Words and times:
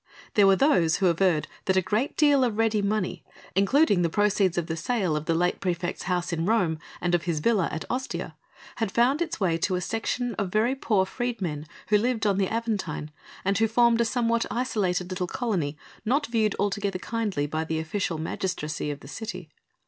There 0.33 0.47
were 0.47 0.55
those 0.55 0.95
who 0.95 1.05
averred 1.05 1.47
that 1.65 1.77
a 1.77 1.81
great 1.83 2.17
deal 2.17 2.43
of 2.43 2.57
ready 2.57 2.81
money 2.81 3.23
including 3.53 4.01
the 4.01 4.09
proceeds 4.09 4.57
of 4.57 4.65
the 4.65 4.75
sale 4.75 5.15
of 5.15 5.25
the 5.25 5.35
late 5.35 5.59
praefect's 5.59 6.05
house 6.09 6.33
in 6.33 6.47
Rome 6.47 6.79
and 6.99 7.13
of 7.13 7.25
his 7.25 7.39
villa 7.39 7.69
at 7.71 7.85
Ostia 7.87 8.35
had 8.77 8.91
found 8.91 9.21
its 9.21 9.39
way 9.39 9.59
to 9.59 9.75
a 9.75 9.81
section 9.81 10.33
of 10.39 10.51
very 10.51 10.73
poor 10.73 11.05
freedmen 11.05 11.67
who 11.89 11.99
lived 11.99 12.25
on 12.25 12.39
the 12.39 12.47
Aventine 12.49 13.11
and 13.45 13.57
who 13.59 13.67
formed 13.67 14.01
a 14.01 14.05
somewhat 14.05 14.47
isolated 14.49 15.11
little 15.11 15.27
colony 15.27 15.77
not 16.03 16.25
viewed 16.25 16.55
altogether 16.57 16.97
kindly 16.97 17.45
by 17.45 17.63
the 17.63 17.77
official 17.77 18.17
magistracy 18.17 18.89
of 18.89 19.01
the 19.01 19.07
city. 19.07 19.51